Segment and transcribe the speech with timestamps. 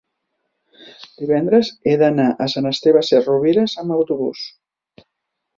[1.19, 4.51] divendres he d'anar a Sant Esteve Sesrovires amb autobús.